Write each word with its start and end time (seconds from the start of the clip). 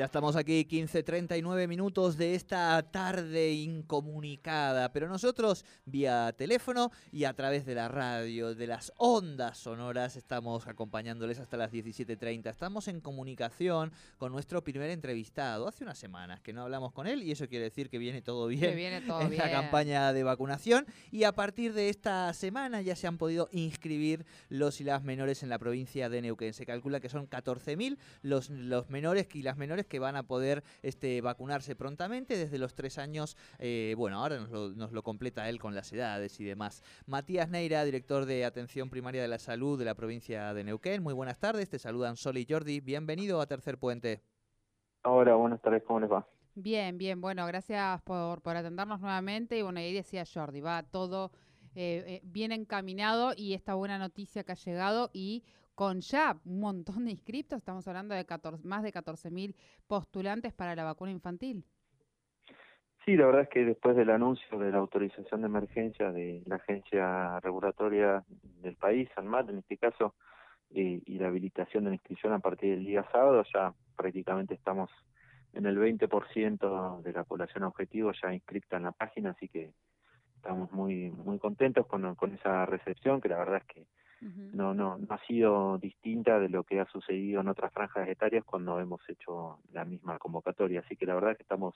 Ya 0.00 0.06
estamos 0.06 0.34
aquí, 0.34 0.64
15.39 0.64 1.68
minutos 1.68 2.16
de 2.16 2.34
esta 2.34 2.82
tarde 2.90 3.52
incomunicada, 3.52 4.90
pero 4.94 5.10
nosotros 5.10 5.62
vía 5.84 6.32
teléfono 6.38 6.90
y 7.12 7.24
a 7.24 7.34
través 7.34 7.66
de 7.66 7.74
la 7.74 7.86
radio, 7.88 8.54
de 8.54 8.66
las 8.66 8.94
ondas 8.96 9.58
sonoras, 9.58 10.16
estamos 10.16 10.66
acompañándoles 10.66 11.38
hasta 11.38 11.58
las 11.58 11.70
17.30. 11.70 12.48
Estamos 12.48 12.88
en 12.88 13.02
comunicación 13.02 13.92
con 14.16 14.32
nuestro 14.32 14.64
primer 14.64 14.88
entrevistado. 14.88 15.68
Hace 15.68 15.84
unas 15.84 15.98
semanas 15.98 16.40
que 16.40 16.54
no 16.54 16.62
hablamos 16.62 16.92
con 16.92 17.06
él 17.06 17.22
y 17.22 17.32
eso 17.32 17.46
quiere 17.46 17.64
decir 17.64 17.90
que 17.90 17.98
viene 17.98 18.22
todo 18.22 18.46
bien 18.46 18.74
viene 18.74 19.02
todo 19.02 19.20
en 19.20 19.36
la 19.36 19.50
campaña 19.50 20.14
de 20.14 20.22
vacunación. 20.22 20.86
Y 21.10 21.24
a 21.24 21.32
partir 21.32 21.74
de 21.74 21.90
esta 21.90 22.32
semana 22.32 22.80
ya 22.80 22.96
se 22.96 23.06
han 23.06 23.18
podido 23.18 23.50
inscribir 23.52 24.24
los 24.48 24.80
y 24.80 24.84
las 24.84 25.02
menores 25.02 25.42
en 25.42 25.50
la 25.50 25.58
provincia 25.58 26.08
de 26.08 26.22
Neuquén. 26.22 26.54
Se 26.54 26.64
calcula 26.64 27.00
que 27.00 27.10
son 27.10 27.28
14.000 27.28 27.98
los, 28.22 28.48
los 28.48 28.88
menores 28.88 29.28
y 29.34 29.42
las 29.42 29.58
menores 29.58 29.88
que 29.90 29.98
van 29.98 30.16
a 30.16 30.22
poder 30.22 30.64
este, 30.80 31.20
vacunarse 31.20 31.76
prontamente 31.76 32.38
desde 32.38 32.56
los 32.56 32.74
tres 32.74 32.96
años. 32.96 33.36
Eh, 33.58 33.94
bueno, 33.98 34.22
ahora 34.22 34.38
nos 34.38 34.48
lo, 34.48 34.70
nos 34.70 34.92
lo 34.92 35.02
completa 35.02 35.50
él 35.50 35.58
con 35.58 35.74
las 35.74 35.92
edades 35.92 36.40
y 36.40 36.44
demás. 36.44 36.82
Matías 37.04 37.50
Neira, 37.50 37.84
director 37.84 38.24
de 38.24 38.46
Atención 38.46 38.88
Primaria 38.88 39.20
de 39.20 39.28
la 39.28 39.38
Salud 39.38 39.78
de 39.78 39.84
la 39.84 39.94
provincia 39.94 40.54
de 40.54 40.64
Neuquén. 40.64 41.02
Muy 41.02 41.12
buenas 41.12 41.38
tardes, 41.38 41.68
te 41.68 41.78
saludan 41.78 42.16
Sol 42.16 42.38
y 42.38 42.46
Jordi. 42.48 42.80
Bienvenido 42.80 43.42
a 43.42 43.46
Tercer 43.46 43.76
Puente. 43.76 44.22
Hola, 45.04 45.34
buenas 45.34 45.60
tardes, 45.60 45.82
¿cómo 45.84 46.00
les 46.00 46.10
va? 46.10 46.26
Bien, 46.54 46.96
bien, 46.96 47.20
bueno, 47.20 47.46
gracias 47.46 48.00
por, 48.02 48.40
por 48.42 48.56
atendernos 48.56 49.00
nuevamente. 49.00 49.58
Y 49.58 49.62
bueno, 49.62 49.80
ahí 49.80 49.92
decía 49.92 50.24
Jordi, 50.24 50.60
va 50.60 50.82
todo 50.82 51.30
eh, 51.74 52.04
eh, 52.06 52.20
bien 52.24 52.50
encaminado 52.50 53.32
y 53.36 53.54
esta 53.54 53.74
buena 53.74 53.96
noticia 53.96 54.42
que 54.42 54.52
ha 54.52 54.56
llegado 54.56 55.10
y 55.12 55.44
con 55.80 56.02
ya 56.02 56.36
un 56.44 56.60
montón 56.60 57.06
de 57.06 57.12
inscriptos, 57.12 57.56
estamos 57.56 57.88
hablando 57.88 58.14
de 58.14 58.26
14, 58.26 58.68
más 58.68 58.82
de 58.82 58.92
14.000 58.92 59.54
postulantes 59.86 60.52
para 60.52 60.76
la 60.76 60.84
vacuna 60.84 61.10
infantil. 61.10 61.64
Sí, 63.02 63.16
la 63.16 63.24
verdad 63.24 63.44
es 63.44 63.48
que 63.48 63.64
después 63.64 63.96
del 63.96 64.10
anuncio 64.10 64.58
de 64.58 64.72
la 64.72 64.76
autorización 64.76 65.40
de 65.40 65.46
emergencia 65.46 66.12
de 66.12 66.42
la 66.44 66.56
agencia 66.56 67.40
regulatoria 67.40 68.22
del 68.28 68.76
país, 68.76 69.08
ANMAT 69.16 69.48
en 69.48 69.58
este 69.60 69.78
caso, 69.78 70.16
eh, 70.68 71.00
y 71.02 71.18
la 71.18 71.28
habilitación 71.28 71.84
de 71.84 71.90
la 71.92 71.96
inscripción 71.96 72.34
a 72.34 72.40
partir 72.40 72.76
del 72.76 72.84
día 72.84 73.08
sábado, 73.10 73.42
ya 73.54 73.72
prácticamente 73.96 74.52
estamos 74.52 74.90
en 75.54 75.64
el 75.64 75.78
20% 75.78 77.00
de 77.00 77.12
la 77.14 77.24
población 77.24 77.64
objetivo 77.64 78.12
ya 78.22 78.34
inscripta 78.34 78.76
en 78.76 78.82
la 78.82 78.92
página, 78.92 79.30
así 79.30 79.48
que 79.48 79.72
estamos 80.36 80.70
muy 80.72 81.10
muy 81.10 81.38
contentos 81.38 81.86
con, 81.86 82.14
con 82.16 82.34
esa 82.34 82.66
recepción, 82.66 83.22
que 83.22 83.30
la 83.30 83.38
verdad 83.38 83.62
es 83.66 83.74
que 83.74 83.86
no, 84.20 84.74
no, 84.74 84.98
no 84.98 85.06
ha 85.08 85.26
sido 85.26 85.78
distinta 85.78 86.38
de 86.38 86.48
lo 86.48 86.64
que 86.64 86.80
ha 86.80 86.86
sucedido 86.86 87.40
en 87.40 87.48
otras 87.48 87.72
franjas 87.72 88.08
etarias 88.08 88.44
cuando 88.44 88.78
hemos 88.78 89.00
hecho 89.08 89.58
la 89.72 89.84
misma 89.84 90.18
convocatoria. 90.18 90.80
Así 90.80 90.96
que 90.96 91.06
la 91.06 91.14
verdad 91.14 91.32
es 91.32 91.36
que 91.38 91.44
estamos 91.44 91.74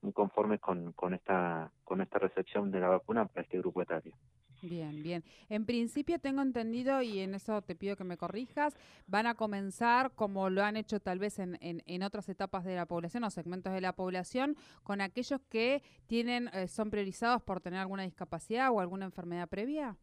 muy 0.00 0.12
conformes 0.12 0.60
con, 0.60 0.92
con, 0.92 1.14
esta, 1.14 1.70
con 1.82 2.00
esta 2.00 2.18
recepción 2.18 2.70
de 2.70 2.80
la 2.80 2.88
vacuna 2.88 3.26
para 3.26 3.42
este 3.42 3.58
grupo 3.58 3.82
etario. 3.82 4.14
Bien, 4.62 5.02
bien. 5.02 5.24
En 5.50 5.66
principio 5.66 6.18
tengo 6.18 6.40
entendido, 6.40 7.02
y 7.02 7.18
en 7.18 7.34
eso 7.34 7.60
te 7.62 7.74
pido 7.74 7.96
que 7.96 8.04
me 8.04 8.16
corrijas, 8.16 8.74
van 9.06 9.26
a 9.26 9.34
comenzar, 9.34 10.12
como 10.14 10.48
lo 10.48 10.62
han 10.62 10.76
hecho 10.76 11.00
tal 11.00 11.18
vez 11.18 11.38
en, 11.38 11.58
en, 11.60 11.82
en 11.86 12.02
otras 12.02 12.28
etapas 12.30 12.64
de 12.64 12.74
la 12.74 12.86
población 12.86 13.24
o 13.24 13.30
segmentos 13.30 13.74
de 13.74 13.82
la 13.82 13.94
población, 13.94 14.56
con 14.82 15.00
aquellos 15.00 15.40
que 15.50 15.82
tienen 16.06 16.48
eh, 16.54 16.68
son 16.68 16.90
priorizados 16.90 17.42
por 17.42 17.60
tener 17.60 17.80
alguna 17.80 18.04
discapacidad 18.04 18.70
o 18.70 18.80
alguna 18.80 19.04
enfermedad 19.04 19.48
previa. 19.48 19.96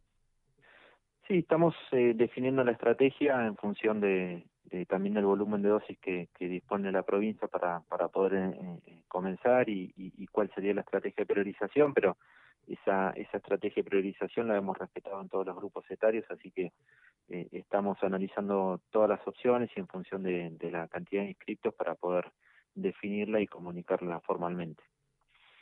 Sí, 1.31 1.37
estamos 1.37 1.73
eh, 1.93 2.11
definiendo 2.13 2.61
la 2.61 2.73
estrategia 2.73 3.47
en 3.47 3.55
función 3.55 4.01
de, 4.01 4.45
también 4.89 5.13
del 5.13 5.23
volumen 5.23 5.61
de 5.61 5.69
dosis 5.69 5.97
que, 5.99 6.27
dispone 6.37 6.91
la 6.91 7.03
provincia 7.03 7.47
para, 7.47 7.79
poder 8.09 8.33
eh, 8.33 8.81
eh, 8.85 9.03
comenzar 9.07 9.69
y, 9.69 10.27
cuál 10.29 10.51
sería 10.53 10.73
la 10.73 10.81
estrategia 10.81 11.21
de 11.21 11.33
priorización, 11.33 11.93
pero 11.93 12.17
esa, 12.67 13.11
estrategia 13.11 13.81
de 13.81 13.89
priorización 13.89 14.49
la 14.49 14.57
hemos 14.57 14.77
respetado 14.77 15.21
en 15.21 15.29
todos 15.29 15.45
los 15.45 15.55
grupos 15.55 15.89
etarios, 15.89 16.25
así 16.29 16.51
que 16.51 16.73
estamos 17.29 17.97
analizando 18.01 18.81
todas 18.89 19.07
las 19.07 19.25
opciones 19.25 19.69
y 19.73 19.79
en 19.79 19.87
función 19.87 20.23
de, 20.23 20.69
la 20.69 20.89
cantidad 20.89 21.21
de 21.21 21.29
inscritos 21.29 21.73
para 21.75 21.95
poder 21.95 22.29
definirla 22.75 23.39
y 23.39 23.47
comunicarla 23.47 24.19
formalmente. 24.19 24.83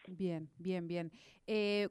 Bien, 0.08 0.50
bien, 0.58 0.88
bien. 0.88 1.12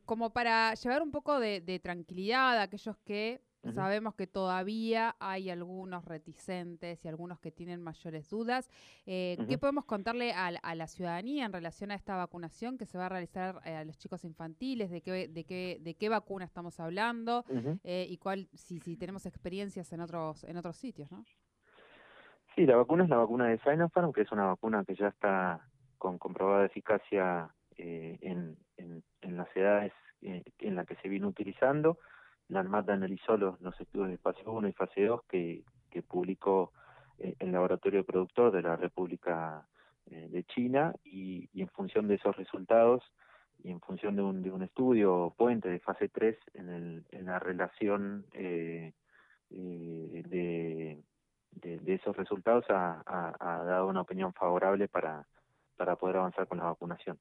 Como 0.05 0.33
para 0.33 0.75
llevar 0.75 1.01
un 1.01 1.13
poco 1.13 1.39
de 1.39 1.81
tranquilidad 1.81 2.59
a 2.59 2.63
aquellos 2.63 2.97
que 3.05 3.41
Uh 3.63 3.69
-huh. 3.69 3.75
Sabemos 3.75 4.15
que 4.15 4.27
todavía 4.27 5.17
hay 5.19 5.51
algunos 5.51 6.05
reticentes 6.05 7.05
y 7.05 7.09
algunos 7.09 7.41
que 7.41 7.51
tienen 7.51 7.83
mayores 7.83 8.31
dudas. 8.31 8.71
Eh, 9.05 9.37
uh 9.39 9.43
-huh. 9.43 9.49
¿Qué 9.49 9.59
podemos 9.59 9.85
contarle 9.85 10.33
a, 10.33 10.47
a, 10.47 10.75
la 10.75 10.87
ciudadanía 10.87 11.45
en 11.45 11.53
relación 11.53 11.91
a 11.91 11.95
esta 11.95 12.17
vacunación 12.17 12.79
que 12.79 12.87
se 12.87 12.99
va 12.99 13.07
a 13.07 13.09
realizar 13.09 13.61
eh, 13.65 13.75
a 13.75 13.85
los 13.85 13.99
chicos 13.99 14.25
infantiles? 14.25 14.91
¿De 14.91 15.01
qué, 15.03 15.29
de 15.29 15.45
qué, 15.45 15.79
de 15.81 15.95
qué 15.95 16.09
vacuna 16.09 16.45
estamos 16.45 16.79
hablando? 16.79 17.45
Uh 17.49 17.55
-huh. 17.55 17.81
eh, 17.83 18.07
y 18.09 18.17
cuál, 18.19 18.49
si, 18.55 18.79
si 18.81 18.97
tenemos 18.97 19.27
experiencias 19.27 19.93
en 19.93 20.01
otros, 20.01 20.45
en 20.45 20.57
otros 20.57 20.77
sitios, 20.77 21.11
¿no? 21.11 21.25
Sí, 22.55 22.65
la 22.67 22.77
vacuna 22.77 23.05
es 23.05 23.11
la 23.11 23.19
vacuna 23.19 23.47
de 23.49 23.59
Sinopharm, 23.59 24.13
que 24.13 24.23
es 24.23 24.33
una 24.33 24.47
vacuna 24.47 24.85
que 24.85 24.95
ya 24.95 25.09
está 25.09 25.61
con 25.97 26.19
comprobada 26.19 26.67
eficacia 26.67 27.51
eh, 27.77 28.19
en, 28.21 28.57
en, 28.77 29.03
en, 29.21 29.37
las 29.37 29.49
edades 29.57 29.93
en 30.21 30.75
las 30.75 30.85
que 30.87 30.97
se 30.97 31.09
viene 31.09 31.27
utilizando 31.27 31.99
la 32.49 32.61
ANMAT 32.61 32.89
analizó 32.91 33.37
los, 33.37 33.61
los 33.61 33.79
estudios 33.81 34.09
de 34.09 34.19
fase 34.19 34.43
1 34.45 34.69
y 34.69 34.73
fase 34.73 35.05
2 35.05 35.23
que, 35.29 35.65
publicó 36.07 36.73
eh, 37.19 37.35
el 37.41 37.51
laboratorio 37.51 38.05
productor 38.05 38.53
de 38.53 38.63
la 38.63 38.77
República 38.77 39.67
eh, 40.07 40.29
de 40.31 40.45
China 40.45 40.95
y, 41.05 41.49
en 41.61 41.69
función 41.69 42.07
de 42.07 42.15
esos 42.15 42.37
resultados 42.37 43.03
y 43.65 43.71
en 43.71 43.81
función 43.81 44.15
de 44.15 44.23
un, 44.23 44.43
de 44.43 44.53
un 44.53 44.63
estudio 44.63 45.35
puente 45.37 45.69
de 45.69 45.81
fase 45.81 46.09
3 46.09 46.37
en, 46.55 46.69
el, 46.69 47.05
en 47.11 47.27
la 47.27 47.41
relación 47.41 48.25
eh, 48.33 48.93
eh, 49.51 51.03
de, 51.61 51.95
esos 51.95 52.17
resultados 52.17 52.65
ha, 52.69 53.03
ha, 53.07 53.65
dado 53.65 53.89
una 53.89 54.03
opinión 54.03 54.33
favorable 54.33 54.89
para, 54.89 55.27
para 55.77 55.97
poder 55.97 56.17
avanzar 56.17 56.47
con 56.47 56.59
la 56.59 56.65
vacunación. 56.65 57.19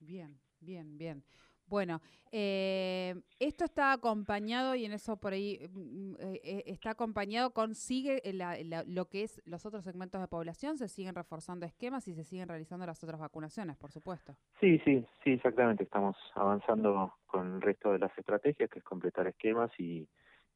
Bien, 0.00 0.38
bien, 0.60 0.96
bien. 0.96 1.22
Bueno, 1.68 2.00
eh, 2.30 3.14
esto 3.40 3.64
está 3.64 3.92
acompañado 3.92 4.74
y 4.76 4.84
en 4.84 4.92
eso 4.92 5.16
por 5.16 5.32
ahí 5.32 5.68
mm, 5.72 6.14
eh, 6.20 6.40
eh, 6.44 6.62
está 6.66 6.90
acompañado 6.90 7.50
con 7.50 7.74
sigue 7.74 8.20
la, 8.32 8.56
la, 8.62 8.84
lo 8.86 9.06
que 9.06 9.24
es 9.24 9.42
los 9.46 9.66
otros 9.66 9.84
segmentos 9.84 10.20
de 10.20 10.28
población, 10.28 10.78
se 10.78 10.88
siguen 10.88 11.14
reforzando 11.14 11.66
esquemas 11.66 12.06
y 12.06 12.14
se 12.14 12.24
siguen 12.24 12.48
realizando 12.48 12.86
las 12.86 13.02
otras 13.02 13.20
vacunaciones, 13.20 13.76
por 13.76 13.90
supuesto. 13.90 14.36
Sí, 14.60 14.80
sí, 14.84 15.04
sí, 15.24 15.30
exactamente. 15.32 15.82
Estamos 15.84 16.16
avanzando 16.34 17.14
con 17.26 17.54
el 17.54 17.62
resto 17.62 17.92
de 17.92 17.98
las 17.98 18.16
estrategias, 18.16 18.70
que 18.70 18.78
es 18.78 18.84
completar 18.84 19.26
esquemas 19.26 19.70
y, 19.78 20.08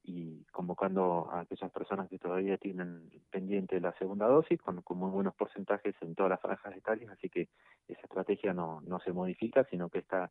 y 0.05 0.45
convocando 0.53 1.29
a 1.31 1.41
aquellas 1.41 1.71
personas 1.71 2.09
que 2.09 2.19
todavía 2.19 2.57
tienen 2.57 3.11
pendiente 3.31 3.81
la 3.81 3.93
segunda 3.99 4.27
dosis 4.27 4.61
con, 4.61 4.81
con 4.83 4.99
muy 4.99 5.11
buenos 5.11 5.35
porcentajes 5.35 5.95
en 6.01 6.15
todas 6.15 6.31
las 6.31 6.41
franjas 6.41 6.77
etarias, 6.77 7.11
así 7.11 7.29
que 7.29 7.49
esa 7.89 8.03
estrategia 8.03 8.55
no, 8.55 8.81
no 8.83 9.01
se 9.01 9.13
modifica, 9.13 9.65
sino 9.71 9.89
que 9.89 9.99
está 9.99 10.31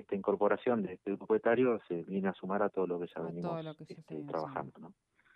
esta 0.00 0.14
incorporación 0.14 0.82
de 0.82 0.94
este 0.94 1.14
grupo 1.14 1.34
etario 1.34 1.80
se 1.88 2.02
viene 2.02 2.28
a 2.28 2.34
sumar 2.34 2.62
a 2.62 2.68
todo 2.68 2.86
lo 2.86 3.00
que 3.00 3.06
ya 3.06 3.20
a 3.20 3.24
venimos 3.24 3.76
que 3.76 3.94
este, 3.94 4.22
trabajando. 4.22 4.72
¿no? 4.78 4.94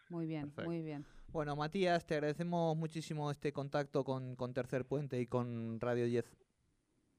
Muy 0.08 0.26
bien, 0.26 0.50
Perfecto. 0.50 0.70
muy 0.70 0.82
bien. 0.82 1.04
Bueno, 1.28 1.54
Matías, 1.54 2.04
te 2.04 2.14
agradecemos 2.14 2.76
muchísimo 2.76 3.30
este 3.30 3.52
contacto 3.52 4.04
con, 4.04 4.34
con 4.34 4.52
Tercer 4.52 4.84
Puente 4.84 5.20
y 5.20 5.26
con 5.26 5.78
Radio 5.80 6.06
10. 6.06 6.24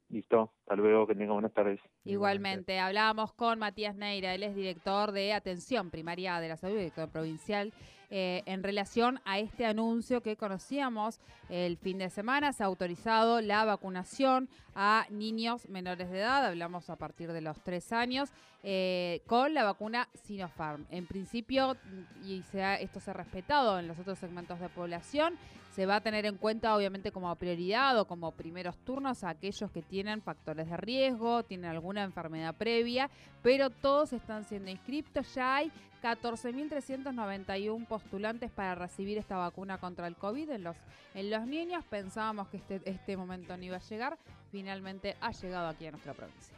Listo, 0.09 0.51
hasta 0.59 0.75
luego, 0.75 1.07
que 1.07 1.15
tenga 1.15 1.31
buenas 1.31 1.53
tardes. 1.53 1.79
Igualmente, 2.03 2.79
hablábamos 2.79 3.31
con 3.33 3.59
Matías 3.59 3.95
Neira, 3.95 4.35
él 4.35 4.43
es 4.43 4.53
director 4.55 5.13
de 5.13 5.31
Atención 5.31 5.89
Primaria 5.89 6.41
de 6.41 6.49
la 6.49 6.57
Salud 6.57 6.91
Provincial 7.13 7.71
eh, 8.13 8.43
en 8.45 8.61
relación 8.61 9.21
a 9.23 9.39
este 9.39 9.65
anuncio 9.65 10.21
que 10.21 10.35
conocíamos 10.35 11.21
el 11.47 11.77
fin 11.77 11.97
de 11.97 12.09
semana. 12.09 12.51
Se 12.51 12.61
ha 12.61 12.65
autorizado 12.65 13.39
la 13.39 13.63
vacunación 13.63 14.49
a 14.75 15.05
niños 15.09 15.69
menores 15.69 16.11
de 16.11 16.19
edad, 16.19 16.45
hablamos 16.45 16.89
a 16.89 16.97
partir 16.97 17.31
de 17.31 17.39
los 17.39 17.61
tres 17.63 17.93
años, 17.93 18.29
eh, 18.63 19.21
con 19.27 19.53
la 19.53 19.63
vacuna 19.63 20.09
Sinopharm. 20.25 20.85
En 20.91 21.07
principio, 21.07 21.77
y 22.25 22.41
se 22.51 22.83
esto 22.83 22.99
se 22.99 23.11
ha 23.11 23.13
respetado 23.13 23.79
en 23.79 23.87
los 23.87 23.97
otros 23.97 24.19
segmentos 24.19 24.59
de 24.59 24.67
población, 24.67 25.37
se 25.73 25.85
va 25.85 25.95
a 25.95 26.01
tener 26.01 26.25
en 26.25 26.35
cuenta 26.35 26.75
obviamente 26.75 27.11
como 27.11 27.33
prioridad 27.37 27.97
o 27.97 28.05
como 28.05 28.33
primeros 28.33 28.77
turnos 28.79 29.23
a 29.23 29.29
aquellos 29.29 29.71
que 29.71 29.81
tienen 29.81 30.21
factores 30.21 30.69
de 30.69 30.75
riesgo, 30.75 31.43
tienen 31.43 31.71
alguna 31.71 32.03
enfermedad 32.03 32.53
previa, 32.55 33.09
pero 33.41 33.69
todos 33.69 34.11
están 34.11 34.43
siendo 34.43 34.69
inscriptos. 34.69 35.33
Ya 35.33 35.55
hay 35.55 35.71
14.391 36.01 37.87
postulantes 37.87 38.51
para 38.51 38.75
recibir 38.75 39.17
esta 39.17 39.37
vacuna 39.37 39.77
contra 39.77 40.07
el 40.07 40.15
COVID 40.15 40.49
en 40.49 40.63
los, 40.63 40.75
en 41.13 41.29
los 41.29 41.45
niños. 41.45 41.85
Pensábamos 41.85 42.47
que 42.49 42.57
este, 42.57 42.81
este 42.85 43.15
momento 43.15 43.55
no 43.55 43.63
iba 43.63 43.77
a 43.77 43.81
llegar. 43.81 44.17
Finalmente 44.51 45.15
ha 45.21 45.31
llegado 45.31 45.67
aquí 45.67 45.85
a 45.87 45.91
nuestra 45.91 46.13
provincia. 46.13 46.55